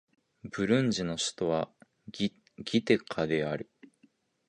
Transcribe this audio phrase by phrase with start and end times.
[0.45, 1.69] ブルンジの首都は
[2.09, 2.31] ギ
[2.83, 3.69] テガである